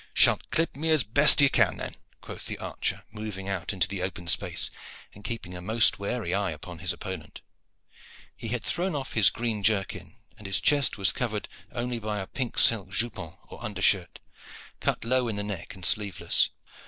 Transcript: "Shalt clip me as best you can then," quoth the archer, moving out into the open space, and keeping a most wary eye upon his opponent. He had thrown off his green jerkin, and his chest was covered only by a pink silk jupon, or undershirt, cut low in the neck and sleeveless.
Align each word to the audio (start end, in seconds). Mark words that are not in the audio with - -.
"Shalt 0.15 0.49
clip 0.49 0.75
me 0.75 0.89
as 0.89 1.03
best 1.03 1.41
you 1.41 1.49
can 1.51 1.77
then," 1.77 1.93
quoth 2.21 2.47
the 2.47 2.57
archer, 2.57 3.03
moving 3.11 3.47
out 3.47 3.71
into 3.71 3.87
the 3.87 4.01
open 4.01 4.25
space, 4.27 4.71
and 5.13 5.23
keeping 5.23 5.55
a 5.55 5.61
most 5.61 5.99
wary 5.99 6.33
eye 6.33 6.49
upon 6.49 6.79
his 6.79 6.91
opponent. 6.91 7.41
He 8.35 8.47
had 8.47 8.63
thrown 8.63 8.95
off 8.95 9.13
his 9.13 9.29
green 9.29 9.61
jerkin, 9.61 10.15
and 10.39 10.47
his 10.47 10.59
chest 10.59 10.97
was 10.97 11.11
covered 11.11 11.47
only 11.71 11.99
by 11.99 12.17
a 12.17 12.25
pink 12.25 12.57
silk 12.57 12.89
jupon, 12.93 13.37
or 13.47 13.63
undershirt, 13.63 14.19
cut 14.79 15.05
low 15.05 15.27
in 15.27 15.35
the 15.35 15.43
neck 15.43 15.75
and 15.75 15.85
sleeveless. 15.85 16.49